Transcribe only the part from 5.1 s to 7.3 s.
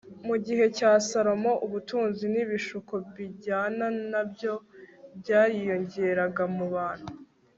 bwariyongeraga mu bantu